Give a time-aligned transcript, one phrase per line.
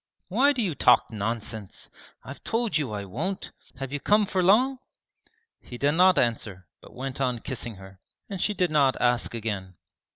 [0.29, 1.91] 'Why do you talk nonsense?
[2.23, 3.51] I've told you I won't!
[3.77, 4.79] Have you come for long?'
[5.59, 9.75] He did not answer but went on kissing her, and she did not ask again.